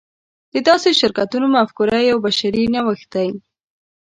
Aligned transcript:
د 0.53 0.55
داسې 0.67 0.89
شرکتونو 0.99 1.45
مفکوره 1.55 1.97
یو 2.09 2.17
بشري 2.25 2.63
نوښت 2.73 3.07
دی. 3.13 3.29